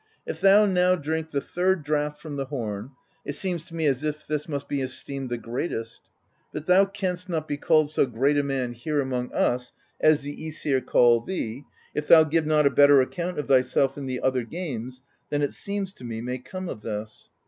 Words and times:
If 0.25 0.41
thou 0.41 0.65
now 0.65 0.95
drink 0.95 1.29
the 1.29 1.39
third 1.41 1.83
draught 1.83 2.19
from 2.19 2.35
the 2.35 2.45
horn, 2.45 2.89
it 3.23 3.33
seems 3.33 3.67
to 3.67 3.75
me 3.75 3.85
as 3.85 4.03
if 4.03 4.25
this 4.25 4.49
must 4.49 4.67
be 4.67 4.81
esteemed 4.81 5.29
the 5.29 5.37
greatest; 5.37 6.01
but 6.51 6.65
thou 6.65 6.85
canst 6.85 7.29
not 7.29 7.47
be 7.47 7.55
called 7.57 7.91
so 7.91 8.07
great 8.07 8.35
a 8.35 8.41
man 8.41 8.73
here 8.73 8.99
among 8.99 9.31
us 9.31 9.73
as 9.99 10.23
the 10.23 10.35
iEsir 10.35 10.83
call 10.83 11.21
thee, 11.21 11.65
if 11.93 12.07
thou 12.07 12.23
give 12.23 12.47
not 12.47 12.65
a 12.65 12.71
better 12.71 12.99
account 12.99 13.37
of 13.37 13.47
thyself 13.47 13.95
in 13.95 14.07
the 14.07 14.21
other 14.21 14.41
games 14.43 15.03
than 15.29 15.43
it 15.43 15.53
seems 15.53 15.93
to 15.93 16.03
me 16.03 16.19
may 16.19 16.39
come 16.39 16.67
of 16.67 16.81
this.' 16.81 17.29